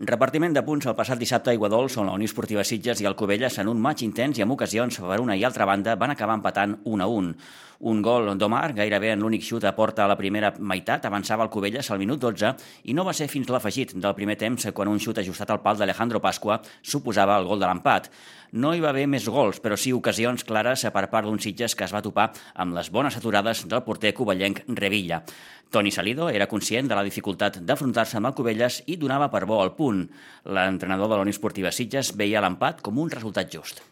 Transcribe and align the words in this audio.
Repartiment 0.00 0.54
de 0.56 0.62
punts 0.64 0.86
el 0.88 0.94
passat 0.96 1.18
dissabte 1.20 1.50
a 1.50 1.52
Iguadols, 1.52 1.98
on 2.00 2.06
la 2.08 2.14
Unió 2.16 2.24
Esportiva 2.24 2.62
Sitges 2.64 3.02
i 3.02 3.08
el 3.08 3.18
Covelles, 3.20 3.58
en 3.60 3.68
un 3.68 3.82
maig 3.84 4.00
intens 4.06 4.38
i 4.38 4.44
amb 4.46 4.54
ocasions 4.54 4.96
per 4.96 5.18
una 5.20 5.36
i 5.36 5.44
altra 5.44 5.66
banda, 5.68 5.92
van 6.00 6.14
acabar 6.14 6.38
empatant 6.38 6.78
1 6.88 7.04
a 7.04 7.08
1. 7.18 7.34
Un 7.80 8.00
gol 8.04 8.26
d'Omar, 8.36 8.74
gairebé 8.76 9.12
en 9.12 9.20
l'únic 9.20 9.44
xut 9.44 9.64
a 9.64 9.74
porta 9.76 10.04
a 10.04 10.08
la 10.08 10.16
primera 10.16 10.54
meitat, 10.56 11.04
avançava 11.04 11.44
el 11.44 11.52
Covelles 11.52 11.88
al 11.90 12.00
minut 12.00 12.20
12 12.20 12.50
i 12.88 12.96
no 12.96 13.04
va 13.04 13.14
ser 13.16 13.28
fins 13.28 13.48
l'afegit 13.52 13.94
del 13.96 14.16
primer 14.16 14.36
temps 14.40 14.68
quan 14.76 14.88
un 14.88 15.00
xut 15.00 15.20
ajustat 15.20 15.52
al 15.52 15.62
pal 15.64 15.76
d'Alejandro 15.80 16.20
Pasqua 16.20 16.62
suposava 16.82 17.38
el 17.40 17.48
gol 17.48 17.60
de 17.60 17.68
l'empat. 17.68 18.10
No 18.52 18.74
hi 18.74 18.80
va 18.84 18.90
haver 18.90 19.06
més 19.06 19.28
gols, 19.28 19.60
però 19.64 19.76
sí 19.80 19.94
ocasions 19.96 20.44
clares 20.44 20.84
per 20.92 21.06
part 21.08 21.28
d'un 21.28 21.40
Sitges 21.40 21.76
que 21.76 21.84
es 21.84 21.92
va 21.96 22.04
topar 22.04 22.30
amb 22.54 22.76
les 22.76 22.92
bones 22.92 23.16
aturades 23.16 23.64
del 23.68 23.84
porter 23.84 24.12
covellenc 24.12 24.64
Revilla. 24.68 25.24
Toni 25.70 25.92
Salido 25.94 26.28
era 26.28 26.48
conscient 26.50 26.88
de 26.90 26.96
la 26.98 27.04
dificultat 27.06 27.60
d'afrontar-se 27.62 28.16
amb 28.18 28.26
el 28.26 28.34
Covelles 28.34 28.82
i 28.90 28.96
donava 28.98 29.28
per 29.30 29.44
bo 29.46 29.62
el 29.62 29.70
punt. 29.78 29.89
L'entrenador 29.90 31.10
de 31.10 31.20
la 31.20 31.26
Unió 31.26 31.36
Esportiva 31.36 31.72
Sitges 31.74 32.14
veia 32.16 32.42
l'empat 32.44 32.80
com 32.84 32.98
un 33.02 33.12
resultat 33.12 33.52
just. 33.52 33.84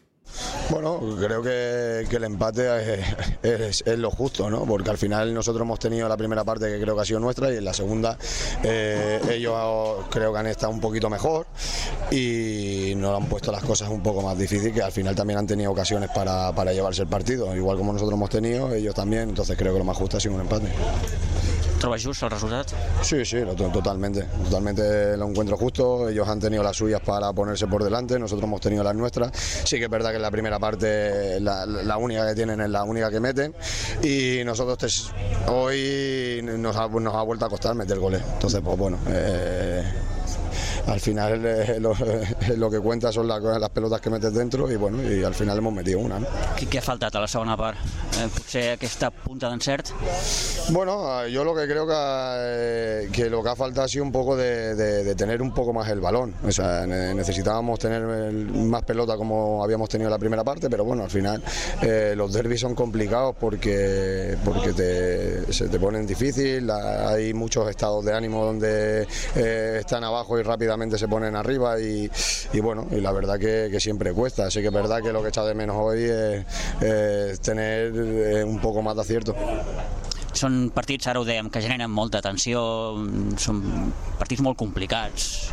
Bueno, 0.69 0.99
creo 1.19 1.41
que, 1.41 2.05
que 2.07 2.15
el 2.17 2.23
empate 2.23 2.93
es, 2.93 3.05
es, 3.41 3.83
es, 3.85 3.99
lo 3.99 4.11
justo, 4.11 4.49
¿no? 4.49 4.63
Porque 4.65 4.91
al 4.91 4.97
final 4.97 5.33
nosotros 5.33 5.63
hemos 5.63 5.79
tenido 5.79 6.07
la 6.07 6.15
primera 6.15 6.43
parte 6.43 6.67
que 6.67 6.79
creo 6.79 6.95
que 6.95 7.01
ha 7.01 7.05
sido 7.05 7.19
nuestra 7.19 7.51
y 7.51 7.57
en 7.57 7.65
la 7.65 7.73
segunda 7.73 8.17
eh, 8.63 9.19
ellos 9.31 10.05
creo 10.11 10.31
que 10.31 10.39
han 10.39 10.47
estado 10.47 10.71
un 10.71 10.79
poquito 10.79 11.09
mejor 11.09 11.47
y 12.11 12.93
nos 12.95 13.19
han 13.19 13.27
puesto 13.27 13.51
las 13.51 13.63
cosas 13.63 13.89
un 13.89 14.03
poco 14.03 14.21
más 14.21 14.37
difíciles, 14.37 14.73
que 14.73 14.83
al 14.83 14.91
final 14.91 15.15
también 15.15 15.39
han 15.39 15.47
tenido 15.47 15.71
ocasiones 15.71 16.11
para, 16.13 16.53
para 16.53 16.73
llevarse 16.73 17.01
el 17.01 17.07
partido, 17.07 17.55
igual 17.55 17.77
como 17.77 17.91
nosotros 17.91 18.15
hemos 18.15 18.29
tenido, 18.29 18.71
ellos 18.73 18.93
también, 18.93 19.29
entonces 19.29 19.57
creo 19.57 19.73
que 19.73 19.79
lo 19.79 19.85
más 19.85 19.97
justo 19.97 20.17
ha 20.17 20.19
sido 20.19 20.35
un 20.35 20.41
empate. 20.41 20.69
¿Trobas 21.79 22.03
just 22.03 22.23
el 22.23 22.29
resultat? 22.29 22.67
Sí, 23.01 23.23
sí, 23.23 23.37
totalmente. 23.55 24.23
Totalmente 24.43 25.15
lo 25.15 25.27
encuentro 25.29 25.55
justo. 25.57 26.09
Ellos 26.09 26.27
han 26.27 26.39
tenido 26.39 26.61
las 26.61 26.75
suyas 26.75 27.01
para 27.01 27.31
ponerse 27.31 27.67
por 27.67 27.83
delante, 27.83 28.19
nosotros 28.19 28.47
hemos 28.47 28.59
tenido 28.59 28.83
las 28.83 28.95
nuestras. 28.95 29.31
Sí 29.63 29.77
que 29.77 29.85
es 29.85 29.89
verdad 29.89 30.11
que 30.11 30.19
la 30.19 30.29
primera 30.29 30.59
parte 30.59 31.39
la, 31.39 31.97
única 31.97 32.27
que 32.27 32.35
tienen 32.35 32.59
es 32.59 32.69
la 32.69 32.83
única 32.83 33.09
que 33.09 33.19
meten 33.19 33.55
y 34.03 34.43
nosotros 34.43 35.11
hoy 35.47 36.41
nos 36.43 36.75
ha, 36.75 36.87
nos 36.87 37.15
ha, 37.15 37.21
vuelto 37.23 37.45
a 37.45 37.49
costar 37.49 37.75
meter 37.75 37.97
goles. 37.97 38.21
Entonces, 38.33 38.61
pues 38.63 38.77
bueno. 38.77 38.97
Eh, 39.07 39.83
al 40.89 40.99
final 40.99 41.45
eh, 41.45 41.79
lo, 41.79 41.93
eh, 41.93 42.57
lo, 42.57 42.69
que 42.69 42.79
cuenta 42.79 43.11
son 43.11 43.27
las, 43.27 43.41
las 43.41 43.69
pelotes 43.69 44.01
que 44.01 44.09
metes 44.09 44.33
dentro 44.33 44.69
i, 44.71 44.75
bueno, 44.75 45.01
i 45.03 45.23
al 45.23 45.35
final 45.35 45.57
hemos 45.57 45.73
metido 45.73 45.99
una. 45.99 46.19
No? 46.19 46.27
Què, 46.57 46.67
què 46.69 46.79
ha 46.81 46.83
faltat 46.83 47.15
a 47.15 47.21
la 47.23 47.29
segona 47.29 47.55
part? 47.59 47.77
Eh, 48.17 48.27
potser 48.33 48.65
aquesta 48.73 49.11
punta 49.11 49.49
d'encert? 49.51 49.93
Bueno, 50.73 51.27
yo 51.27 51.43
lo 51.43 51.53
que 51.55 51.67
creo 51.67 51.85
que, 51.87 53.09
que 53.11 53.29
lo 53.29 53.43
que 53.43 53.49
ha 53.49 53.55
faltado 53.55 53.85
ha 53.85 53.87
sido 53.87 54.03
un 54.03 54.11
poco 54.11 54.35
de, 54.35 54.75
de, 54.75 55.03
de, 55.03 55.15
tener 55.15 55.41
un 55.41 55.53
poco 55.53 55.73
más 55.73 55.89
el 55.89 56.01
balón. 56.01 56.33
O 56.43 56.51
sea, 56.51 56.85
necesitábamos 56.85 57.79
tener 57.79 58.03
más 58.03 58.83
pelota 58.83 59.15
como 59.15 59.63
habíamos 59.63 59.89
tenido 59.89 60.07
en 60.07 60.11
la 60.11 60.19
primera 60.19 60.43
parte, 60.43 60.69
pero 60.69 60.83
bueno, 60.83 61.03
al 61.03 61.09
final 61.09 61.43
eh, 61.81 62.13
los 62.15 62.33
derbis 62.33 62.61
son 62.61 62.75
complicados 62.75 63.35
porque, 63.39 64.37
porque 64.43 64.73
te, 64.73 65.53
se 65.53 65.69
te 65.69 65.79
ponen 65.79 66.05
difícil, 66.05 66.69
hay 66.69 67.33
muchos 67.33 67.69
estados 67.69 68.05
de 68.05 68.13
ánimo 68.13 68.45
donde 68.45 69.07
eh, 69.35 69.77
están 69.79 70.03
abajo 70.03 70.37
y 70.39 70.43
rápidamente 70.43 70.78
se 70.97 71.07
ponen 71.07 71.35
arriba 71.35 71.79
y, 71.79 72.09
y 72.53 72.59
bueno, 72.59 72.87
y 72.91 73.01
la 73.01 73.11
verdad 73.11 73.39
que, 73.39 73.69
que, 73.71 73.79
siempre 73.79 74.13
cuesta. 74.13 74.47
Así 74.47 74.61
que 74.61 74.67
es 74.67 74.73
verdad 74.73 75.01
que 75.01 75.11
lo 75.11 75.21
que 75.21 75.29
echa 75.29 75.43
de 75.43 75.53
menos 75.53 75.75
hoy 75.77 76.03
es, 76.03 76.45
es 76.81 77.39
tener 77.41 77.93
eh, 77.95 78.43
un 78.43 78.59
poco 78.59 78.81
más 78.81 78.95
de 78.95 79.01
acierto. 79.01 79.35
Són 80.39 80.69
partits, 80.71 81.07
ara 81.09 81.19
ho 81.19 81.25
dèiem, 81.25 81.49
que 81.49 81.61
generen 81.63 81.89
molta 81.91 82.21
tensió, 82.21 82.61
són 83.41 83.61
partits 84.19 84.43
molt 84.45 84.59
complicats. 84.61 85.49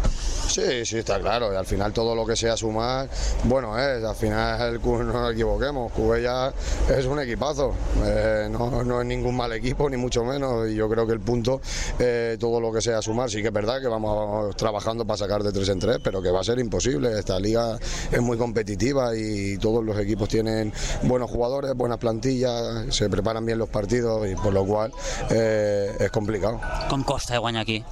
Sí, 0.48 0.84
sí, 0.84 0.98
está 0.98 1.20
claro. 1.20 1.52
Y 1.52 1.56
al 1.56 1.66
final 1.66 1.92
todo 1.92 2.14
lo 2.14 2.24
que 2.24 2.36
sea 2.36 2.56
sumar, 2.56 3.08
bueno 3.44 3.78
es. 3.78 4.04
Al 4.04 4.14
final 4.14 4.80
no 4.84 5.04
nos 5.04 5.32
equivoquemos. 5.32 5.92
Cubella 5.92 6.52
es 6.88 7.04
un 7.06 7.20
equipazo. 7.20 7.74
Eh, 8.04 8.48
no, 8.50 8.84
no, 8.84 9.00
es 9.00 9.06
ningún 9.06 9.36
mal 9.36 9.52
equipo, 9.52 9.88
ni 9.90 9.96
mucho 9.96 10.24
menos. 10.24 10.68
Y 10.70 10.74
yo 10.74 10.88
creo 10.88 11.06
que 11.06 11.12
el 11.12 11.20
punto, 11.20 11.60
eh, 11.98 12.36
todo 12.38 12.60
lo 12.60 12.72
que 12.72 12.80
sea 12.80 13.02
sumar, 13.02 13.30
sí 13.30 13.42
que 13.42 13.48
es 13.48 13.54
verdad 13.54 13.80
que 13.80 13.88
vamos 13.88 14.56
trabajando 14.56 15.04
para 15.06 15.18
sacar 15.18 15.42
de 15.42 15.52
tres 15.52 15.68
en 15.68 15.78
tres, 15.78 15.98
pero 16.02 16.22
que 16.22 16.30
va 16.30 16.40
a 16.40 16.44
ser 16.44 16.58
imposible. 16.58 17.18
Esta 17.18 17.38
liga 17.38 17.78
es 18.10 18.20
muy 18.20 18.38
competitiva 18.38 19.16
y 19.16 19.58
todos 19.58 19.84
los 19.84 19.98
equipos 19.98 20.28
tienen 20.28 20.72
buenos 21.02 21.30
jugadores, 21.30 21.74
buenas 21.74 21.98
plantillas, 21.98 22.94
se 22.94 23.08
preparan 23.08 23.44
bien 23.44 23.58
los 23.58 23.68
partidos 23.68 24.26
y 24.28 24.34
por 24.36 24.52
lo 24.52 24.64
cual 24.64 24.92
eh, 25.30 25.94
es 25.98 26.10
complicado. 26.10 26.60
Com 26.88 27.02
costa 27.02 27.34
de 27.34 27.38
guanyar 27.38 27.62
aquí? 27.62 27.84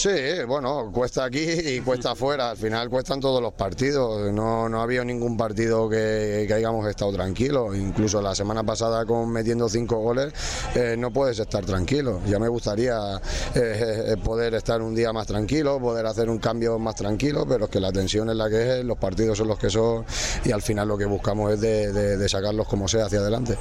Sí, 0.00 0.08
bueno, 0.48 0.90
cuesta 0.94 1.24
aquí 1.24 1.44
y 1.46 1.80
cuesta 1.82 2.10
afuera. 2.12 2.52
Al 2.52 2.56
final 2.56 2.88
cuestan 2.88 3.20
todos 3.20 3.42
los 3.42 3.52
partidos. 3.52 4.32
No, 4.32 4.66
no 4.66 4.80
ha 4.80 4.84
habido 4.84 5.04
ningún 5.04 5.36
partido 5.36 5.90
que, 5.90 6.46
que 6.48 6.54
hayamos 6.54 6.88
estado 6.88 7.12
tranquilos. 7.12 7.76
Incluso 7.76 8.22
la 8.22 8.34
semana 8.34 8.64
pasada 8.64 9.04
con 9.04 9.30
metiendo 9.30 9.68
cinco 9.68 9.96
goles 9.98 10.32
eh, 10.74 10.96
no 10.98 11.12
puedes 11.12 11.38
estar 11.38 11.66
tranquilo. 11.66 12.22
Ya 12.26 12.38
me 12.38 12.48
gustaría 12.48 13.20
eh, 13.54 14.16
poder 14.24 14.54
estar 14.54 14.80
un 14.80 14.94
día 14.94 15.12
más 15.12 15.26
tranquilo, 15.26 15.78
poder 15.78 16.06
hacer 16.06 16.30
un 16.30 16.38
cambio 16.38 16.78
más 16.78 16.94
tranquilo, 16.94 17.44
pero 17.46 17.66
es 17.66 17.70
que 17.70 17.80
la 17.80 17.92
tensión 17.92 18.30
es 18.30 18.36
la 18.36 18.48
que 18.48 18.78
es, 18.78 18.84
los 18.86 18.96
partidos 18.96 19.36
son 19.36 19.48
los 19.48 19.58
que 19.58 19.68
son 19.68 20.06
y 20.46 20.50
al 20.50 20.62
final 20.62 20.88
lo 20.88 20.96
que 20.96 21.04
buscamos 21.04 21.52
es 21.52 21.60
de, 21.60 21.92
de, 21.92 22.16
de 22.16 22.28
sacarlos 22.30 22.66
como 22.66 22.88
sea 22.88 23.04
hacia 23.04 23.18
adelante. 23.18 23.58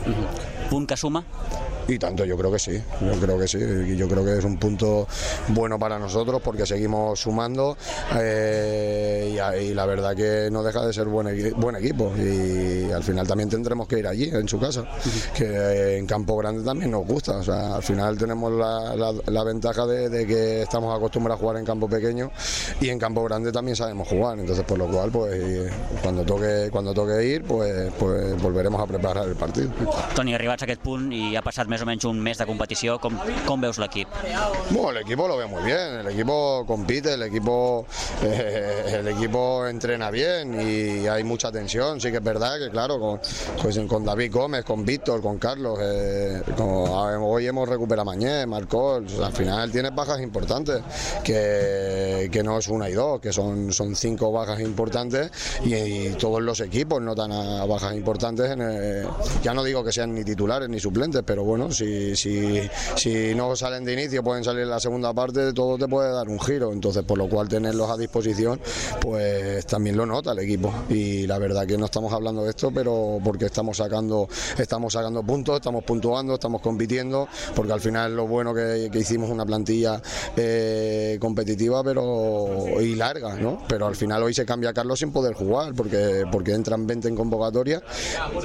¿Punt 0.70 0.88
que 0.88 0.96
suma? 0.96 1.26
Y 1.90 1.98
tanto, 1.98 2.24
yo 2.24 2.38
creo 2.38 2.52
que 2.52 2.60
sí, 2.60 2.80
yo 3.02 3.20
creo 3.20 3.40
que 3.40 3.48
sí, 3.48 3.60
yo 3.98 4.08
creo 4.08 4.24
que 4.24 4.38
es 4.38 4.46
un 4.46 4.58
punto 4.58 5.08
bueno 5.48 5.80
para 5.80 5.98
nosotros 5.98 6.40
porque 6.44 6.64
seguimos 6.66 7.20
sumando 7.20 7.76
eh, 8.16 9.34
y, 9.34 9.64
y, 9.64 9.74
la 9.74 9.88
verdad 9.88 10.16
que 10.16 10.50
no 10.52 10.62
deja 10.62 10.86
de 10.86 10.94
ser 10.94 11.08
buen, 11.08 11.28
buen 11.58 11.76
equipo 11.78 12.14
y 12.16 12.92
al 12.92 13.04
final 13.04 13.28
también 13.28 13.50
tendremos 13.50 13.88
que 13.88 13.98
ir 14.00 14.08
allí, 14.08 14.30
en 14.32 14.48
su 14.48 14.60
casa, 14.60 14.86
que 15.36 15.98
en 15.98 16.06
campo 16.06 16.38
grande 16.38 16.64
también 16.64 16.92
nos 16.92 17.08
gusta, 17.08 17.38
o 17.38 17.44
sea, 17.44 17.78
al 17.78 17.84
final 17.84 18.18
tenemos 18.20 18.52
la, 18.52 18.96
la, 18.96 19.14
la 19.26 19.44
ventaja 19.44 19.88
de, 19.88 20.10
de, 20.10 20.28
que 20.28 20.62
estamos 20.62 20.96
acostumbrados 20.96 21.40
a 21.40 21.42
jugar 21.42 21.58
en 21.58 21.66
campo 21.66 21.90
pequeño 21.90 22.30
y 22.82 22.90
en 22.90 23.00
campo 23.00 23.24
grande 23.24 23.52
también 23.52 23.76
sabemos 23.76 24.08
jugar, 24.08 24.38
entonces 24.38 24.64
por 24.64 24.78
lo 24.78 24.86
cual 24.86 25.10
pues 25.10 25.72
cuando 26.04 26.24
toque, 26.24 26.70
cuando 26.72 26.94
toque 26.94 27.26
ir 27.26 27.44
pues, 27.46 27.92
pues 27.98 28.40
volveremos 28.42 28.80
a 28.80 28.86
preparar 28.86 29.28
el 29.28 29.36
partido. 29.36 29.70
Toni, 30.14 30.36
arribats 30.36 30.64
a 30.64 30.68
aquest 30.70 30.82
punt 30.84 31.10
i 31.16 31.36
ha 31.38 31.42
passat 31.46 31.70
més 31.72 31.79
o 31.82 31.86
menys 31.86 32.06
un 32.06 32.20
mes 32.20 32.38
de 32.38 32.46
competició, 32.48 32.98
com, 33.02 33.16
com 33.46 33.62
veus 33.62 33.80
l'equip? 33.82 34.08
Bueno, 34.70 34.92
el 34.92 34.98
equipo 34.98 35.28
lo 35.28 35.38
veo 35.38 35.48
muy 35.48 35.64
bien, 35.64 36.00
el 36.00 36.08
equipo 36.08 36.64
compite, 36.66 37.14
el 37.14 37.24
equipo, 37.24 37.86
eh, 38.24 39.00
el 39.00 39.08
equipo 39.08 39.68
entrena 39.68 40.12
bien 40.12 40.60
y 40.60 41.08
hay 41.08 41.24
mucha 41.24 41.52
tensión, 41.52 42.00
sí 42.00 42.12
que 42.12 42.18
es 42.18 42.24
verdad 42.24 42.58
que 42.60 42.70
claro, 42.70 43.00
con, 43.00 43.20
pues, 43.62 43.80
con 43.88 44.06
David 44.06 44.32
Gómez, 44.34 44.64
con 44.64 44.86
Víctor, 44.86 45.22
con 45.22 45.38
Carlos, 45.38 45.78
eh, 45.82 46.42
con, 46.56 46.70
hoy 46.70 47.48
hemos 47.48 47.68
recuperado 47.68 48.06
Mañé, 48.06 48.46
Marcó, 48.46 48.96
al 48.96 49.34
final 49.34 49.72
tienes 49.72 49.94
bajas 49.94 50.22
importantes, 50.22 50.82
que, 51.24 52.30
que, 52.32 52.44
no 52.44 52.58
es 52.58 52.68
una 52.68 52.90
y 52.90 52.94
dos, 52.94 53.20
que 53.20 53.34
son, 53.34 53.74
son 53.74 53.96
cinco 53.96 54.32
bajas 54.32 54.60
importantes 54.60 55.32
y, 55.64 55.76
y 55.76 56.10
todos 56.12 56.42
los 56.42 56.60
equipos 56.62 57.02
notan 57.02 57.32
a 57.32 57.66
bajas 57.66 57.94
importantes, 57.96 58.52
en 58.52 58.62
el, 58.62 59.08
ya 59.44 59.54
no 59.54 59.64
digo 59.64 59.84
que 59.84 59.92
sean 59.92 60.14
ni 60.14 60.24
titulares 60.24 60.70
ni 60.70 60.80
suplentes, 60.80 61.24
pero 61.26 61.44
bueno, 61.44 61.59
si, 61.72 62.16
si, 62.16 62.62
si 62.96 63.36
no 63.36 63.56
salen 63.56 63.86
de 63.86 63.94
inicio, 63.94 64.24
pueden 64.24 64.44
salir 64.44 64.64
en 64.64 64.70
la 64.70 64.80
segunda 64.80 65.14
parte, 65.14 65.54
todo 65.54 65.78
te 65.78 65.88
puede 65.88 66.12
dar 66.12 66.28
un 66.28 66.40
giro, 66.40 66.72
entonces 66.72 67.04
por 67.04 67.18
lo 67.18 67.28
cual 67.28 67.48
tenerlos 67.48 67.90
a 67.90 67.98
disposición, 67.98 68.60
pues 69.02 69.66
también 69.66 69.98
lo 69.98 70.06
nota 70.06 70.32
el 70.32 70.40
equipo. 70.40 70.74
Y 70.90 71.28
la 71.28 71.38
verdad 71.38 71.66
que 71.68 71.78
no 71.78 71.86
estamos 71.86 72.14
hablando 72.14 72.44
de 72.44 72.52
esto, 72.52 72.72
pero 72.72 73.20
porque 73.24 73.46
estamos 73.46 73.78
sacando, 73.78 74.28
estamos 74.58 74.94
sacando 74.94 75.24
puntos, 75.24 75.56
estamos 75.56 75.84
puntuando, 75.84 76.36
estamos 76.36 76.62
compitiendo, 76.62 77.28
porque 77.56 77.74
al 77.74 77.82
final 77.82 78.16
lo 78.16 78.28
bueno 78.28 78.54
que, 78.54 78.90
que 78.92 79.00
hicimos 79.00 79.30
una 79.30 79.46
plantilla 79.46 80.02
eh, 80.36 81.18
competitiva 81.20 81.84
pero 81.84 82.80
y 82.80 82.96
larga, 82.96 83.36
¿no? 83.36 83.64
Pero 83.68 83.88
al 83.88 83.96
final 83.96 84.24
hoy 84.24 84.34
se 84.34 84.46
cambia 84.46 84.74
Carlos 84.74 85.00
sin 85.00 85.12
poder 85.12 85.34
jugar, 85.34 85.74
porque, 85.74 86.26
porque 86.32 86.54
entran 86.54 86.86
20 86.88 87.08
en 87.08 87.16
convocatoria, 87.16 87.82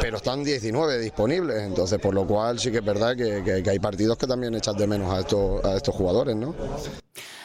pero 0.01 0.17
están 0.19 0.45
19 0.45 0.99
disponibles, 0.99 1.63
entonces 1.63 1.99
por 2.01 2.15
lo 2.15 2.27
cual 2.27 2.59
sí 2.59 2.71
que 2.71 2.79
es 2.79 2.85
verdad 2.85 3.04
que, 3.15 3.63
hay 3.67 3.79
partidos 3.79 4.17
que 4.17 4.27
también 4.27 4.55
echas 4.55 4.77
de 4.77 4.87
menos 4.87 5.13
a 5.13 5.21
estos, 5.21 5.65
a 5.65 5.77
estos 5.77 5.95
jugadores, 5.95 6.35
¿no? 6.37 6.55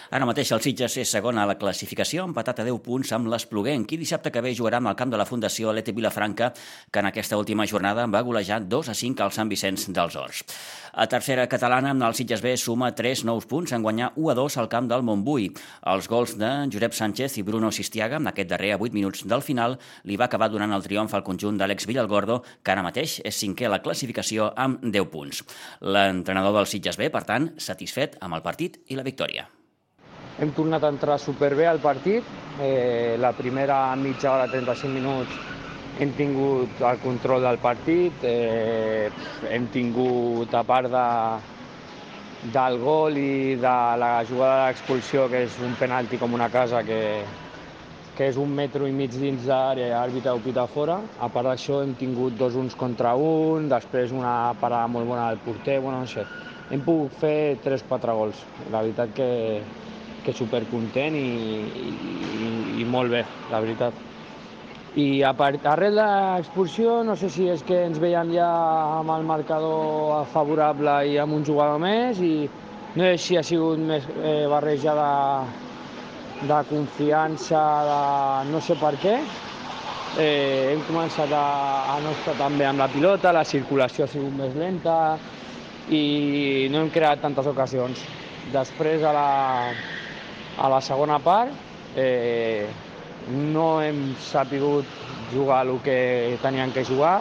Ara 0.09 0.25
mateix 0.25 0.49
el 0.55 0.61
Sitges 0.65 0.95
és 1.03 1.11
segon 1.13 1.37
a 1.37 1.43
la 1.45 1.53
classificació, 1.61 2.23
empatat 2.25 2.63
a 2.63 2.63
10 2.65 2.79
punts 2.81 3.11
amb 3.13 3.27
l'Espluguenc, 3.29 3.91
i 3.93 3.99
dissabte 4.01 4.31
que 4.33 4.41
ve 4.41 4.55
jugarà 4.57 4.79
amb 4.81 4.89
el 4.89 4.95
camp 4.97 5.11
de 5.13 5.19
la 5.21 5.27
Fundació 5.29 5.69
Lete 5.69 5.93
Vilafranca, 5.93 6.47
que 6.89 7.03
en 7.03 7.09
aquesta 7.11 7.37
última 7.37 7.67
jornada 7.69 8.07
va 8.09 8.23
golejar 8.25 8.63
2 8.65 8.89
a 8.89 8.95
5 8.97 9.21
al 9.21 9.35
Sant 9.35 9.51
Vicenç 9.53 9.85
dels 9.93 10.17
Horts. 10.17 10.55
A 10.97 11.05
tercera 11.05 11.45
catalana, 11.45 11.93
el 11.93 12.17
Sitges 12.17 12.41
B 12.41 12.55
suma 12.57 12.89
3 12.97 13.21
nous 13.29 13.45
punts 13.45 13.75
en 13.77 13.85
guanyar 13.85 14.09
1 14.15 14.31
a 14.31 14.35
2 14.39 14.57
al 14.57 14.69
camp 14.71 14.87
del 14.89 15.05
Montbui. 15.05 15.51
Els 15.93 16.09
gols 16.09 16.33
de 16.41 16.49
Josep 16.73 16.97
Sánchez 16.97 17.37
i 17.37 17.45
Bruno 17.45 17.69
Sistiaga, 17.69 18.17
aquest 18.33 18.49
darrer 18.49 18.73
a 18.73 18.81
8 18.81 18.97
minuts 18.97 19.27
del 19.29 19.45
final, 19.45 19.77
li 20.09 20.17
va 20.17 20.25
acabar 20.25 20.49
donant 20.49 20.73
el 20.73 20.87
triomf 20.89 21.13
al 21.13 21.23
conjunt 21.27 21.61
d'Àlex 21.61 21.85
Villalgordo, 21.85 22.41
que 22.63 22.73
ara 22.73 22.87
mateix 22.87 23.19
és 23.21 23.43
cinquè 23.45 23.69
a 23.69 23.75
la 23.77 23.83
classificació 23.85 24.49
amb 24.57 24.81
10 24.81 25.13
punts. 25.13 25.45
L'entrenador 25.85 26.57
del 26.57 26.73
Sitges 26.73 26.97
B, 26.97 27.13
per 27.13 27.27
tant, 27.29 27.51
satisfet 27.61 28.17
amb 28.25 28.41
el 28.41 28.45
partit 28.49 28.81
i 28.89 28.97
la 28.97 29.05
victòria. 29.05 29.45
Hem 30.39 30.51
tornat 30.55 30.83
a 30.83 30.91
entrar 30.93 31.19
superbé 31.19 31.67
al 31.67 31.79
partit. 31.83 32.23
Eh, 32.61 33.17
la 33.19 33.31
primera 33.33 33.95
mitja 33.95 34.31
hora, 34.31 34.47
35 34.47 34.93
minuts, 34.93 35.39
hem 35.99 36.11
tingut 36.15 36.81
el 36.81 36.99
control 37.03 37.43
del 37.43 37.59
partit, 37.59 38.23
eh, 38.23 39.09
hem 39.51 39.67
tingut, 39.71 40.53
a 40.55 40.63
part 40.63 40.87
de, 40.91 41.07
del 42.55 42.79
gol 42.79 43.19
i 43.19 43.55
de 43.59 43.75
la 43.99 44.13
jugada 44.27 44.67
d'expulsió, 44.67 45.27
que 45.27 45.43
és 45.47 45.59
un 45.65 45.75
penalti 45.79 46.19
com 46.21 46.33
una 46.33 46.47
casa, 46.51 46.83
que, 46.87 47.01
que 48.15 48.29
és 48.31 48.39
un 48.39 48.55
metro 48.55 48.87
i 48.87 48.95
mig 48.95 49.11
dins 49.11 49.43
d'àrea 49.47 49.89
i 49.89 49.95
l'àrbitre 49.95 50.31
ho 50.35 50.39
pita 50.43 50.67
fora. 50.71 51.01
A 51.19 51.27
part 51.27 51.51
d'això 51.51 51.81
hem 51.83 51.97
tingut 51.99 52.39
dos 52.39 52.55
uns 52.55 52.79
contra 52.79 53.15
un, 53.15 53.67
després 53.71 54.15
una 54.15 54.53
parada 54.59 54.87
molt 54.87 55.07
bona 55.07 55.27
del 55.27 55.43
porter, 55.43 55.81
bueno, 55.83 55.99
no 55.99 56.07
sé. 56.07 56.23
Hem 56.71 56.83
pogut 56.85 57.15
fer 57.19 57.57
3-4 57.65 58.15
gols. 58.15 58.43
La 58.69 58.83
veritat 58.85 59.11
que, 59.17 59.29
que 60.25 60.35
supercontent 60.35 61.15
i, 61.17 61.27
i, 61.79 62.53
i 62.81 62.85
molt 62.85 63.11
bé, 63.13 63.25
la 63.51 63.61
veritat. 63.63 64.05
I 64.99 65.21
a 65.23 65.35
part, 65.37 65.65
arrel 65.69 65.99
de 65.99 66.05
l'expulsió, 66.05 67.03
no 67.05 67.15
sé 67.19 67.29
si 67.29 67.45
és 67.51 67.61
que 67.63 67.83
ens 67.85 67.99
veiem 68.01 68.33
ja 68.33 68.47
amb 68.99 69.13
el 69.13 69.25
marcador 69.27 70.25
favorable 70.33 70.95
i 71.11 71.19
amb 71.21 71.37
un 71.37 71.45
jugador 71.45 71.77
més 71.83 72.17
i 72.25 72.49
no 72.95 73.05
sé 73.05 73.17
si 73.21 73.37
ha 73.37 73.43
sigut 73.45 73.77
més 73.79 74.07
eh, 74.17 74.47
barreja 74.49 74.95
de, 74.97 75.11
de 76.49 76.57
confiança, 76.71 77.61
de 77.85 77.99
no 78.49 78.63
sé 78.65 78.79
per 78.81 78.95
què. 79.03 79.19
Eh, 80.17 80.73
hem 80.73 80.81
començat 80.87 81.31
a, 81.37 81.45
a 81.93 81.99
no 82.01 82.15
estar 82.17 82.33
tan 82.39 82.57
bé 82.57 82.65
amb 82.65 82.81
la 82.81 82.89
pilota, 82.89 83.31
la 83.35 83.45
circulació 83.45 84.07
ha 84.07 84.09
sigut 84.09 84.33
més 84.39 84.57
lenta 84.57 84.95
i 85.93 86.67
no 86.73 86.81
hem 86.81 86.89
creat 86.93 87.21
tantes 87.21 87.45
ocasions. 87.49 88.01
Després, 88.49 89.05
a 89.05 89.13
la, 89.13 89.29
a 90.59 90.69
la 90.69 90.81
segona 90.81 91.19
part, 91.23 91.51
eh, 91.95 92.67
no 93.29 93.81
hem 93.81 94.15
sapigut 94.19 94.85
jugar 95.33 95.65
el 95.65 95.79
que 95.85 96.37
tenien 96.41 96.71
que 96.75 96.83
jugar 96.83 97.19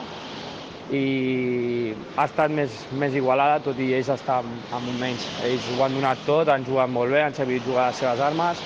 i 0.91 1.93
ha 2.17 2.25
estat 2.25 2.51
més, 2.51 2.73
més 2.97 3.15
igualada, 3.15 3.61
tot 3.65 3.79
i 3.79 3.91
ells 3.93 4.09
estan 4.15 4.49
amb 4.73 4.89
un 4.89 4.97
menys. 5.01 5.27
Ells 5.45 5.69
ho 5.75 5.85
han 5.85 5.95
donat 5.99 6.23
tot, 6.27 6.49
han 6.49 6.65
jugat 6.65 6.91
molt 6.91 7.13
bé, 7.13 7.23
han 7.23 7.37
sabut 7.37 7.67
jugar 7.67 7.91
les 7.91 8.01
seves 8.01 8.23
armes. 8.25 8.63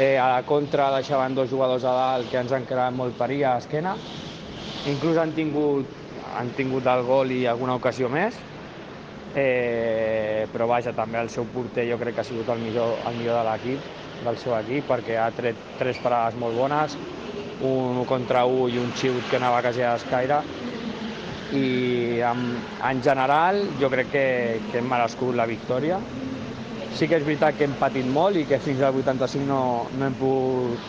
Eh, 0.00 0.16
a 0.18 0.26
la 0.34 0.42
contra 0.48 0.90
deixaven 0.96 1.36
dos 1.36 1.50
jugadors 1.50 1.84
a 1.84 1.94
dalt 1.94 2.30
que 2.32 2.40
ens 2.40 2.52
han 2.56 2.66
creat 2.66 2.94
molt 2.96 3.16
perill 3.18 3.44
a 3.44 3.54
l'esquena. 3.58 3.94
Inclús 4.90 5.20
han 5.20 5.34
tingut, 5.36 5.86
han 6.34 6.50
tingut 6.58 6.88
el 6.90 7.04
gol 7.06 7.30
i 7.36 7.44
alguna 7.46 7.78
ocasió 7.78 8.10
més. 8.10 8.34
Eh, 9.38 10.48
però 10.50 10.66
vaja, 10.66 10.90
també 10.96 11.20
el 11.20 11.30
seu 11.30 11.46
porter 11.54 11.86
jo 11.86 12.00
crec 12.00 12.16
que 12.16 12.24
ha 12.24 12.26
sigut 12.26 12.48
el 12.50 12.58
millor, 12.58 12.98
el 13.06 13.14
millor 13.14 13.38
de 13.38 13.46
l'equip 13.46 13.98
del 14.24 14.38
seu 14.38 14.56
equip 14.58 14.88
perquè 14.90 15.16
ha 15.20 15.30
tret 15.34 15.58
tres 15.78 16.00
parades 16.02 16.36
molt 16.40 16.56
bones, 16.56 16.96
un 17.66 18.04
contra 18.08 18.44
un 18.48 18.70
i 18.72 18.78
un 18.80 18.92
xiut 18.96 19.26
que 19.30 19.38
anava 19.40 19.60
quasi 19.64 19.84
a 19.84 19.94
l'escaire 19.94 20.40
i 21.52 22.20
en, 22.22 22.44
en 22.86 23.02
general 23.02 23.60
jo 23.80 23.90
crec 23.90 24.10
que, 24.12 24.26
que 24.70 24.78
hem 24.78 24.88
merescut 24.88 25.34
la 25.34 25.48
victòria. 25.50 25.98
Sí 26.94 27.06
que 27.08 27.18
és 27.18 27.26
veritat 27.26 27.56
que 27.58 27.66
hem 27.66 27.76
patit 27.78 28.06
molt 28.06 28.38
i 28.38 28.46
que 28.46 28.58
fins 28.62 28.82
al 28.82 28.96
85 28.96 29.46
no, 29.46 29.62
no 29.94 30.06
hem 30.06 30.16
pogut 30.18 30.88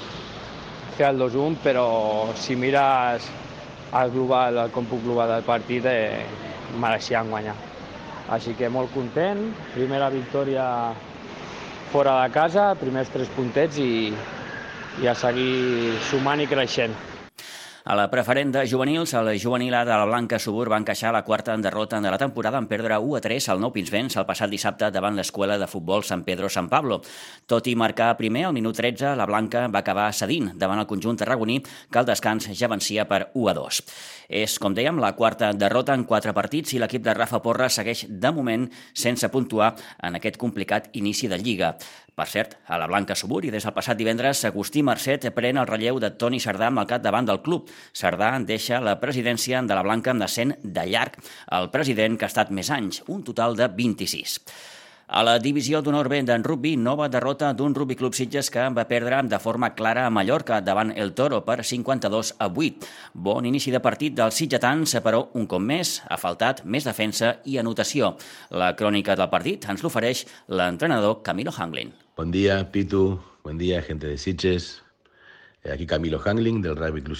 fer 0.97 1.09
el 1.11 1.21
2-1, 1.21 1.57
però 1.63 1.85
si 2.37 2.57
mires 2.59 3.27
el 3.99 4.11
global, 4.13 4.57
el 4.65 4.71
còmput 4.71 5.03
global 5.03 5.35
del 5.35 5.45
partit, 5.47 5.85
eh, 5.85 6.25
mereixien 6.79 7.29
guanyar. 7.29 7.55
Així 8.31 8.53
que 8.55 8.69
molt 8.71 8.93
content, 8.93 9.41
primera 9.73 10.09
victòria 10.13 10.65
fora 11.91 12.21
de 12.23 12.31
casa, 12.31 12.69
primers 12.79 13.09
tres 13.11 13.29
puntets 13.35 13.77
i, 13.83 14.13
i 15.03 15.09
a 15.11 15.15
seguir 15.15 15.97
sumant 16.07 16.39
i 16.39 16.47
creixent. 16.47 16.95
A 17.83 17.95
la 17.97 18.11
preferent 18.11 18.51
de 18.53 18.61
juvenils, 18.69 19.15
el 19.17 19.39
juvenil 19.41 19.73
A 19.73 19.79
de 19.83 19.95
la 19.97 20.05
Blanca 20.05 20.37
Subur 20.37 20.67
va 20.69 20.77
encaixar 20.77 21.09
la 21.15 21.23
quarta 21.25 21.55
derrota 21.57 21.97
de 21.99 22.11
la 22.13 22.17
temporada 22.21 22.59
en 22.61 22.67
perdre 22.69 22.99
1 22.99 23.15
a 23.17 23.21
3 23.25 23.47
al 23.49 23.59
Nou 23.59 23.71
Pinsbens 23.73 24.19
el 24.21 24.27
passat 24.29 24.51
dissabte 24.53 24.91
davant 24.93 25.17
l'escola 25.17 25.57
de 25.57 25.65
futbol 25.65 26.05
Sant 26.05 26.21
Pedro 26.21 26.45
San 26.49 26.69
Pablo. 26.69 26.99
Tot 27.49 27.65
i 27.65 27.73
marcar 27.73 28.11
primer, 28.19 28.45
al 28.45 28.53
minut 28.53 28.77
13, 28.77 29.15
la 29.17 29.25
Blanca 29.25 29.65
va 29.65 29.81
acabar 29.81 30.11
cedint 30.13 30.51
davant 30.61 30.83
el 30.83 30.85
conjunt 30.85 31.17
tarragoní, 31.17 31.57
que 31.89 31.99
al 31.99 32.05
descans 32.05 32.51
ja 32.53 32.69
vencia 32.69 33.07
per 33.09 33.31
1 33.33 33.49
a 33.49 33.57
2. 33.57 33.81
És, 34.29 34.59
com 34.61 34.77
dèiem, 34.77 35.01
la 35.01 35.15
quarta 35.17 35.49
derrota 35.51 35.97
en 35.97 36.05
quatre 36.05 36.37
partits 36.37 36.77
i 36.77 36.83
l'equip 36.83 37.01
de 37.01 37.17
Rafa 37.17 37.41
Porra 37.41 37.65
segueix, 37.67 38.05
de 38.07 38.31
moment, 38.31 38.69
sense 38.93 39.25
puntuar 39.33 39.73
en 40.05 40.21
aquest 40.21 40.37
complicat 40.37 40.93
inici 40.93 41.27
de 41.27 41.41
Lliga. 41.41 41.73
Per 42.11 42.27
cert, 42.27 42.57
a 42.67 42.77
la 42.77 42.85
Blanca 42.91 43.15
Subur 43.15 43.39
i 43.47 43.51
des 43.53 43.63
del 43.63 43.73
passat 43.73 43.97
divendres, 43.97 44.43
Agustí 44.45 44.83
Mercet 44.83 45.29
pren 45.33 45.57
el 45.57 45.65
relleu 45.65 45.97
de 46.03 46.11
Toni 46.19 46.41
Sardà 46.43 46.67
amb 46.67 46.83
el 46.83 46.89
cap 46.89 47.01
davant 47.01 47.25
del 47.25 47.39
club. 47.41 47.70
Sardà 47.93 48.33
deixa 48.39 48.81
la 48.83 48.97
presidència 48.99 49.61
de 49.61 49.77
la 49.77 49.85
Blanca 49.87 50.11
amb 50.11 50.23
descent 50.23 50.55
de 50.63 50.85
llarg. 50.89 51.17
El 51.51 51.71
president 51.71 52.17
que 52.17 52.27
ha 52.27 52.33
estat 52.33 52.51
més 52.51 52.69
anys, 52.69 53.03
un 53.07 53.23
total 53.23 53.55
de 53.59 53.67
26. 53.67 54.39
A 55.11 55.25
la 55.27 55.33
divisió 55.43 55.81
d'honor 55.83 56.07
B 56.07 56.21
d'en 56.23 56.43
rugby, 56.47 56.77
nova 56.79 57.09
derrota 57.11 57.49
d'un 57.51 57.73
Rugby 57.75 57.97
Club 57.99 58.15
Sitges 58.15 58.47
que 58.47 58.63
va 58.71 58.85
perdre 58.87 59.17
de 59.27 59.39
forma 59.43 59.73
clara 59.75 60.05
a 60.07 60.09
Mallorca 60.09 60.61
davant 60.63 60.93
el 60.95 61.11
Toro 61.11 61.41
per 61.43 61.65
52 61.67 62.29
a 62.39 62.47
8. 62.47 62.87
Bon 63.11 63.43
inici 63.43 63.73
de 63.75 63.81
partit 63.83 64.15
dels 64.15 64.39
sitgetans, 64.39 64.95
però 65.03 65.25
un 65.35 65.49
cop 65.51 65.59
més 65.59 65.97
ha 66.07 66.15
faltat 66.15 66.63
més 66.63 66.87
defensa 66.87 67.33
i 67.43 67.57
anotació. 67.59 68.13
La 68.55 68.71
crònica 68.79 69.17
del 69.19 69.27
partit 69.27 69.67
ens 69.67 69.83
l'ofereix 69.83 70.23
l'entrenador 70.47 71.19
Camilo 71.27 71.51
Hanglin. 71.51 71.91
Buen 72.15 72.31
día, 72.31 72.61
Pitu. 72.71 73.19
Buen 73.43 73.57
día, 73.59 73.81
gente 73.81 74.07
de 74.07 74.17
Sitges. 74.17 74.77
Eh, 75.63 75.71
aquí 75.71 75.85
Camilo 75.85 76.19
Hangling 76.19 76.61
del 76.61 76.75
Rugby 76.75 77.01
Club. 77.01 77.17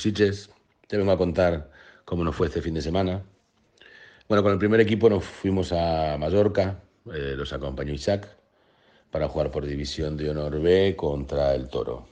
Te 0.88 0.98
vengo 0.98 1.12
a 1.12 1.18
contar 1.18 1.72
cómo 2.06 2.24
nos 2.24 2.36
fue 2.36 2.48
este 2.48 2.62
fin 2.62 2.74
de 2.74 2.82
semana. 2.82 3.24
Bueno, 4.28 4.44
con 4.44 4.52
el 4.52 4.58
primer 4.58 4.80
equipo 4.80 5.10
nos 5.10 5.24
fuimos 5.24 5.72
a 5.74 6.18
Mallorca, 6.18 6.82
eh, 7.14 7.34
los 7.36 7.52
acompañó 7.54 7.94
Isaac 7.94 8.28
para 9.10 9.28
jugar 9.28 9.52
por 9.52 9.66
División 9.66 10.16
de 10.16 10.30
Honor 10.30 10.62
B 10.62 10.96
contra 10.96 11.54
el 11.54 11.68
Toro. 11.68 12.08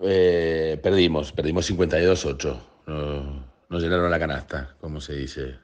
Eh, 0.00 0.78
perdimos, 0.82 1.32
perdimos 1.32 1.70
52-8. 1.70 2.60
Nos, 2.86 3.42
nos 3.68 3.82
llenaron 3.82 4.10
la 4.10 4.18
canasta, 4.18 4.74
como 4.80 5.00
se 5.00 5.14
dice 5.14 5.56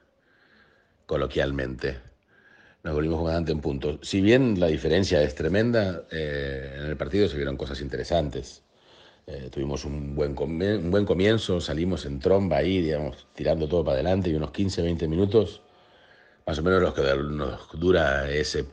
coloquialmente. 1.06 1.98
Nos 2.82 2.94
volvimos 2.94 3.22
bastante 3.24 3.52
en 3.52 3.60
puntos. 3.60 3.98
Si 4.02 4.20
bien 4.20 4.60
la 4.60 4.66
diferencia 4.66 5.22
es 5.22 5.34
tremenda, 5.34 6.04
eh, 6.10 6.74
en 6.76 6.84
el 6.84 6.96
partido 6.96 7.28
se 7.28 7.36
vieron 7.36 7.56
cosas 7.56 7.80
interesantes. 7.80 8.62
Eh, 9.26 9.48
tuvimos 9.50 9.84
un 9.84 10.14
buen, 10.14 10.36
un 10.38 10.90
buen 10.90 11.06
comienzo, 11.06 11.60
salimos 11.60 12.04
en 12.06 12.20
tromba 12.20 12.58
ahí, 12.58 12.82
digamos, 12.82 13.26
tirando 13.34 13.68
todo 13.68 13.84
para 13.84 13.94
adelante 13.94 14.30
y 14.30 14.34
unos 14.34 14.50
15, 14.50 14.82
20 14.82 15.08
minutos 15.08 15.62
más 16.46 16.58
o 16.58 16.62
menos 16.62 16.82
los 16.82 16.94
que 16.94 17.02
nos 17.02 17.68
dura 17.78 18.30
ese 18.30 18.66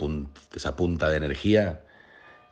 esa 0.55 0.75
punta 0.75 1.09
de 1.09 1.17
energía, 1.17 1.81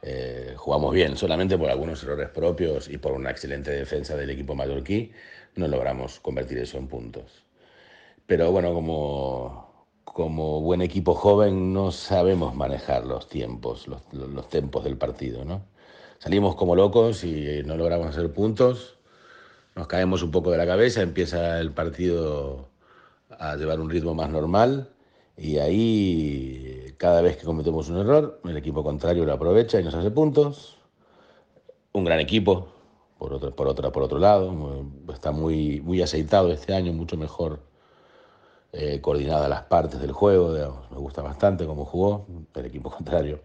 eh, 0.01 0.53
jugamos 0.57 0.93
bien, 0.93 1.17
solamente 1.17 1.57
por 1.57 1.69
algunos 1.69 2.03
errores 2.03 2.29
propios 2.29 2.89
y 2.89 2.97
por 2.97 3.13
una 3.13 3.31
excelente 3.31 3.71
defensa 3.71 4.15
del 4.15 4.29
equipo 4.29 4.55
mallorquí, 4.55 5.11
no 5.55 5.67
logramos 5.67 6.19
convertir 6.21 6.59
eso 6.59 6.77
en 6.77 6.87
puntos. 6.87 7.43
Pero 8.27 8.51
bueno, 8.51 8.73
como, 8.73 9.87
como 10.05 10.61
buen 10.61 10.81
equipo 10.81 11.15
joven 11.15 11.73
no 11.73 11.91
sabemos 11.91 12.55
manejar 12.55 13.05
los 13.05 13.27
tiempos, 13.27 13.87
los, 13.87 14.01
los 14.13 14.49
tempos 14.49 14.83
del 14.85 14.97
partido, 14.97 15.45
¿no? 15.45 15.65
Salimos 16.19 16.55
como 16.55 16.75
locos 16.75 17.23
y 17.23 17.63
no 17.65 17.77
logramos 17.77 18.07
hacer 18.07 18.31
puntos, 18.33 18.97
nos 19.73 19.87
caemos 19.87 20.21
un 20.21 20.31
poco 20.31 20.51
de 20.51 20.57
la 20.57 20.65
cabeza, 20.65 21.01
empieza 21.01 21.61
el 21.61 21.71
partido 21.71 22.67
a 23.29 23.55
llevar 23.55 23.79
un 23.79 23.89
ritmo 23.89 24.13
más 24.13 24.29
normal 24.29 24.89
y 25.37 25.59
ahí, 25.59 26.93
cada 26.97 27.21
vez 27.21 27.37
que 27.37 27.45
cometemos 27.45 27.87
un 27.87 27.99
error, 27.99 28.41
el 28.43 28.57
equipo 28.57 28.83
contrario 28.83 29.23
lo 29.23 29.31
aprovecha 29.31 29.79
y 29.79 29.83
nos 29.85 29.93
hace 29.95 30.11
puntos. 30.11 30.77
Un 31.93 32.03
gran 32.03 32.19
equipo, 32.19 32.67
por 33.17 33.33
otro, 33.33 33.55
por 33.55 33.69
otra, 33.69 33.89
por 33.93 34.03
otro 34.03 34.19
lado, 34.19 34.85
está 35.13 35.31
muy, 35.31 35.79
muy 35.79 36.01
aceitado 36.01 36.51
este 36.51 36.73
año, 36.73 36.91
mucho 36.91 37.15
mejor 37.15 37.61
eh, 38.73 38.99
coordinada 38.99 39.47
las 39.47 39.63
partes 39.63 40.01
del 40.01 40.11
juego. 40.11 40.49
me 40.91 40.97
gusta 40.97 41.21
bastante 41.21 41.65
cómo 41.65 41.85
jugó 41.85 42.27
el 42.55 42.65
equipo 42.65 42.91
contrario. 42.97 43.39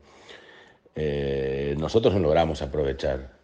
Eh, 0.94 1.74
nosotros 1.78 2.14
no 2.14 2.20
logramos 2.20 2.62
aprovechar 2.62 3.38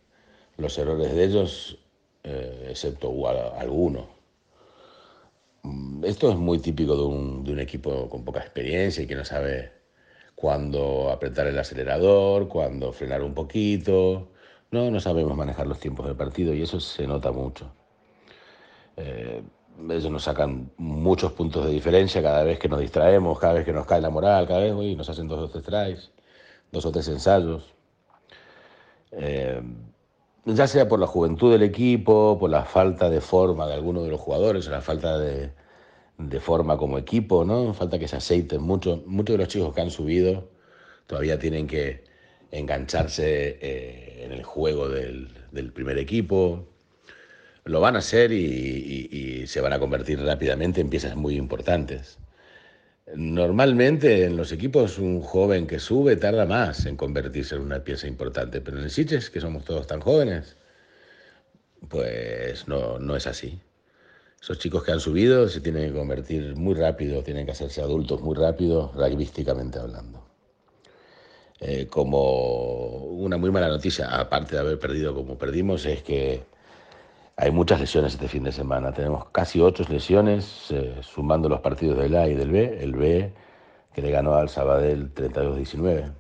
los 0.57 0.77
errores 0.79 1.15
de 1.15 1.25
ellos, 1.25 1.79
eh, 2.23 2.69
excepto 2.71 3.13
algunos 3.29 4.21
Mm, 5.63 6.05
esto 6.05 6.31
es 6.31 6.37
muy 6.37 6.59
típico 6.59 6.97
de 6.97 7.03
un, 7.05 7.59
equipo 7.61 8.09
con 8.09 8.25
poca 8.25 8.41
experiencia 8.41 9.03
y 9.03 9.07
que 9.07 9.15
no 9.15 9.25
sabe 9.25 9.73
cuándo 10.35 11.11
apretar 11.11 11.47
el 11.47 11.59
acelerador, 11.59 12.49
cuándo 12.49 12.93
frenar 12.93 13.23
un 13.23 13.35
poquito. 13.35 14.29
No, 14.71 14.91
no 14.91 15.01
sabemos 15.01 15.37
manejar 15.37 15.67
los 15.67 15.81
tiempos 15.81 16.07
del 16.07 16.17
partido 16.17 16.55
y 16.55 16.63
eso 16.63 16.81
se 16.81 17.07
nota 17.07 17.33
mucho. 17.33 17.73
Eh, 18.97 19.43
ellos 19.89 20.11
nos 20.11 20.25
sacan 20.25 20.71
muchos 20.77 21.33
puntos 21.33 21.65
de 21.67 21.73
diferencia 21.73 22.23
cada 22.23 22.45
vez 22.45 22.59
que 22.59 22.69
nos 22.69 22.81
distraemos, 22.81 23.39
cada 23.39 23.55
vez 23.55 23.65
que 23.65 23.73
nos 23.73 23.87
cae 23.87 24.01
la 24.01 24.11
moral, 24.11 24.47
cada 24.47 24.61
vez 24.61 24.75
nos 24.97 25.09
hacen 25.09 25.29
dos 25.29 25.41
o 25.41 25.49
tres 25.49 25.65
tries, 25.65 26.11
dos 26.73 26.87
o 26.87 26.93
tres 26.93 27.09
ensayos. 27.09 27.75
Eh, 29.13 29.61
ya 30.45 30.67
sea 30.67 30.89
por 30.89 30.99
la 31.01 31.07
juventud 31.07 31.53
del 31.53 31.63
equipo, 31.63 32.39
por 32.39 32.51
la 32.51 32.65
falta 32.65 33.11
de 33.11 33.21
forma 33.21 33.67
de 33.67 33.75
algunos 33.75 34.05
de 34.05 34.11
los 34.11 34.21
jugadores, 34.21 34.67
o 34.69 34.71
la 34.71 34.81
falta 34.81 35.19
de, 35.19 35.53
de 36.19 36.41
forma 36.41 36.77
como 36.77 36.99
equipo, 36.99 37.45
¿no? 37.45 37.75
Falta 37.75 37.99
que 37.99 38.09
se 38.09 38.17
aceiten 38.17 38.63
mucho. 38.63 39.03
Muchos 39.07 39.35
de 39.35 39.39
los 39.39 39.49
chicos 39.49 39.75
que 39.75 39.81
han 39.81 39.91
subido 39.91 40.51
todavía 41.07 41.39
tienen 41.39 41.67
que 41.67 42.05
engancharse 42.51 43.59
eh, 43.61 44.25
en 44.25 44.33
el 44.33 44.43
juego 44.43 44.89
del, 44.89 45.29
del, 45.53 45.73
primer 45.73 45.99
equipo. 45.99 46.67
Lo 47.65 47.81
van 47.81 47.97
a 47.97 48.01
hacer 48.01 48.33
y, 48.33 49.47
se 49.47 49.61
van 49.61 49.73
a 49.73 49.79
convertir 49.79 50.21
rápidamente 50.21 50.81
en 50.81 50.91
piezas 50.91 51.17
muy 51.17 51.37
importantes. 51.37 52.19
Normalmente 53.15 54.25
en 54.25 54.37
los 54.37 54.53
equipos 54.53 54.99
un 54.99 55.21
joven 55.21 55.67
que 55.67 55.79
sube 55.79 56.17
tarda 56.17 56.47
más 56.47 56.87
en 56.87 56.97
convertirse 56.97 57.57
en 57.57 57.63
una 57.63 57.83
pieza 57.83 58.07
importante, 58.07 58.61
pero 58.61 58.79
en 58.79 58.85
el 58.85 58.91
Sitges, 58.91 59.31
que 59.31 59.41
somos 59.41 59.65
todos 59.65 59.87
tan 59.87 60.01
jóvenes, 60.01 60.57
pues 61.89 62.69
no, 62.69 62.99
no 62.99 63.17
es 63.17 63.27
así. 63.27 63.59
Esos 64.41 64.59
chicos 64.59 64.85
que 64.85 64.93
han 64.93 65.01
subido 65.01 65.49
se 65.49 65.61
tienen 65.61 65.89
que 65.91 65.99
convertir 65.99 66.57
muy 66.57 66.75
rápido, 66.75 67.23
tienen 67.23 67.47
que 67.47 67.53
hacerse 67.53 67.83
adultos 67.83 68.23
muy 68.23 68.37
rápido, 68.37 68.93
rugbyísticamente 68.95 69.79
hablando. 69.79 70.25
Eh, 71.61 71.87
como 71.89 72.87
una 73.05 73.37
muy 73.37 73.51
mala 73.51 73.69
noticia, 73.69 74.09
aparte 74.19 74.55
de 74.55 74.61
haber 74.63 74.79
perdido 74.79 75.15
como 75.15 75.37
perdimos, 75.37 75.85
es 75.85 76.03
que 76.03 76.43
hay 77.41 77.51
muchas 77.53 77.81
lesiones 77.81 78.13
este 78.13 78.29
fin 78.29 78.45
de 78.45 78.53
semana. 78.53 78.93
Tenemos 78.93 79.31
casi 79.31 79.61
ocho 79.63 79.83
lesiones, 79.89 80.67
eh, 80.73 80.97
sumando 81.01 81.49
los 81.49 81.61
partidos 81.61 81.99
del 81.99 82.15
A 82.15 82.29
y 82.29 82.35
del 82.35 82.51
B. 82.51 82.79
El 82.83 82.93
B, 82.93 83.33
que 83.95 84.03
le 84.03 84.11
ganó 84.11 84.35
al 84.35 84.51
Sabadell 84.51 85.15
32-19. 85.15 86.13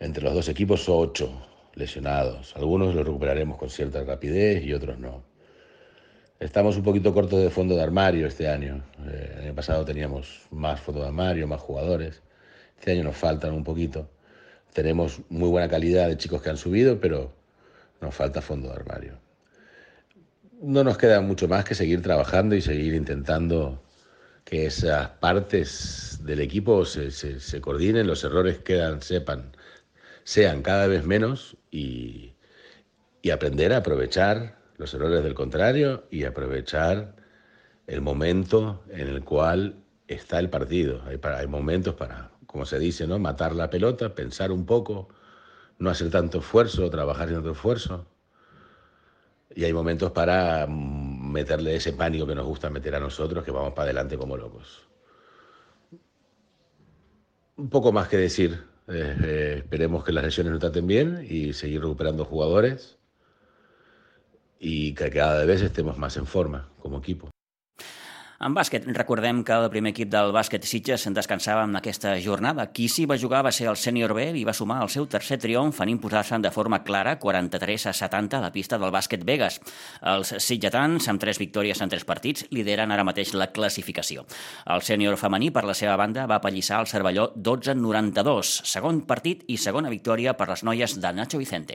Entre 0.00 0.24
los 0.24 0.32
dos 0.32 0.48
equipos, 0.48 0.88
ocho 0.88 1.30
lesionados. 1.74 2.56
Algunos 2.56 2.94
los 2.94 3.06
recuperaremos 3.06 3.58
con 3.58 3.68
cierta 3.68 4.02
rapidez 4.04 4.64
y 4.64 4.72
otros 4.72 4.98
no. 4.98 5.22
Estamos 6.40 6.78
un 6.78 6.82
poquito 6.82 7.12
cortos 7.12 7.38
de 7.42 7.50
fondo 7.50 7.76
de 7.76 7.82
armario 7.82 8.26
este 8.26 8.48
año. 8.48 8.82
Eh, 9.06 9.34
el 9.34 9.44
año 9.44 9.54
pasado 9.54 9.84
teníamos 9.84 10.46
más 10.50 10.80
fondo 10.80 11.02
de 11.02 11.08
armario, 11.08 11.46
más 11.46 11.60
jugadores. 11.60 12.22
Este 12.78 12.92
año 12.92 13.04
nos 13.04 13.16
faltan 13.16 13.52
un 13.52 13.64
poquito. 13.64 14.08
Tenemos 14.72 15.20
muy 15.28 15.50
buena 15.50 15.68
calidad 15.68 16.08
de 16.08 16.16
chicos 16.16 16.40
que 16.40 16.48
han 16.48 16.56
subido, 16.56 16.98
pero 16.98 17.32
nos 18.00 18.14
falta 18.14 18.40
fondo 18.40 18.68
de 18.68 18.74
armario. 18.74 19.27
No 20.60 20.82
nos 20.82 20.98
queda 20.98 21.20
mucho 21.20 21.46
más 21.46 21.64
que 21.64 21.74
seguir 21.76 22.02
trabajando 22.02 22.56
y 22.56 22.60
seguir 22.60 22.94
intentando 22.94 23.80
que 24.44 24.66
esas 24.66 25.08
partes 25.08 26.18
del 26.22 26.40
equipo 26.40 26.84
se, 26.84 27.60
coordinen, 27.60 28.08
los 28.08 28.24
errores 28.24 28.58
quedan, 28.58 29.00
sepan, 29.00 29.52
sean 30.24 30.62
cada 30.62 30.88
vez 30.88 31.04
menos 31.04 31.56
y, 31.70 32.34
y 33.22 33.30
aprender 33.30 33.72
a 33.72 33.78
aprovechar 33.78 34.58
los 34.78 34.92
errores 34.94 35.22
del 35.22 35.34
contrario 35.34 36.06
y 36.10 36.24
aprovechar 36.24 37.14
el 37.86 38.00
momento 38.00 38.82
en 38.90 39.08
el 39.08 39.22
cual 39.24 39.76
está 40.08 40.40
el 40.40 40.50
partido. 40.50 41.02
Hay, 41.06 41.18
para, 41.18 41.38
hay 41.38 41.46
momentos 41.46 41.94
para, 41.94 42.32
como 42.46 42.64
se 42.66 42.80
dice, 42.80 43.06
¿no? 43.06 43.20
matar 43.20 43.54
la 43.54 43.70
pelota, 43.70 44.14
pensar 44.14 44.50
un 44.50 44.66
poco, 44.66 45.08
no 45.78 45.90
hacer 45.90 46.10
tanto 46.10 46.38
esfuerzo, 46.38 46.90
trabajar 46.90 47.28
sin 47.28 47.36
tanto 47.36 47.52
esfuerzo. 47.52 48.06
Y 49.54 49.64
hay 49.64 49.72
momentos 49.72 50.12
para 50.12 50.66
meterle 50.66 51.76
ese 51.76 51.92
pánico 51.92 52.26
que 52.26 52.34
nos 52.34 52.46
gusta 52.46 52.70
meter 52.70 52.94
a 52.94 53.00
nosotros, 53.00 53.44
que 53.44 53.50
vamos 53.50 53.72
para 53.72 53.84
adelante 53.84 54.16
como 54.16 54.36
locos. 54.36 54.86
Un 57.56 57.68
poco 57.70 57.92
más 57.92 58.08
que 58.08 58.18
decir. 58.18 58.64
Eh, 58.88 59.16
eh, 59.22 59.54
esperemos 59.58 60.04
que 60.04 60.12
las 60.12 60.24
lesiones 60.24 60.52
no 60.52 60.58
traten 60.58 60.86
bien 60.86 61.26
y 61.28 61.52
seguir 61.52 61.82
recuperando 61.82 62.24
jugadores 62.24 62.98
i 64.58 64.94
que 64.94 65.10
cada 65.10 65.44
vegada 65.46 65.70
estemos 65.70 65.98
més 65.98 66.16
en 66.18 66.26
forma 66.26 66.66
com 66.82 66.96
a 66.96 66.98
equip. 66.98 67.26
En 68.38 68.54
bàsquet, 68.54 68.84
recordem 68.94 69.40
que 69.42 69.50
el 69.50 69.64
primer 69.66 69.90
equip 69.90 70.12
del 70.12 70.28
bàsquet 70.30 70.62
Sitges 70.62 71.08
descansava 71.10 71.64
en 71.66 71.72
aquesta 71.74 72.12
jornada. 72.22 72.68
Qui 72.70 72.84
s'hi 72.86 73.02
va 73.10 73.16
jugar 73.18 73.40
va 73.42 73.50
ser 73.50 73.66
el 73.66 73.74
sènior 73.74 74.12
B 74.14 74.28
i 74.38 74.44
va 74.46 74.52
sumar 74.54 74.76
el 74.84 74.92
seu 74.94 75.08
tercer 75.10 75.40
triomf 75.42 75.80
en 75.82 75.90
imposar-se 75.90 76.38
de 76.38 76.52
forma 76.54 76.78
clara 76.86 77.16
43 77.18 77.88
a 77.90 77.92
70 77.98 78.38
a 78.38 78.44
la 78.44 78.52
pista 78.54 78.78
del 78.78 78.94
bàsquet 78.94 79.24
Vegas. 79.26 79.58
Els 80.06 80.30
sitgetans, 80.38 81.08
amb 81.10 81.18
tres 81.18 81.40
victòries 81.42 81.82
en 81.82 81.90
tres 81.90 82.06
partits, 82.06 82.46
lideren 82.54 82.94
ara 82.94 83.02
mateix 83.02 83.34
la 83.34 83.50
classificació. 83.50 84.22
El 84.70 84.86
sènior 84.86 85.18
femení, 85.18 85.50
per 85.50 85.66
la 85.66 85.74
seva 85.74 85.98
banda, 85.98 86.28
va 86.30 86.38
apallissar 86.38 86.78
el 86.78 86.86
Cervelló 86.86 87.32
12-92, 87.34 88.54
segon 88.62 89.02
partit 89.10 89.42
i 89.50 89.58
segona 89.58 89.90
victòria 89.90 90.38
per 90.38 90.46
les 90.52 90.62
noies 90.62 90.94
de 91.02 91.12
Nacho 91.12 91.42
Vicente. 91.42 91.74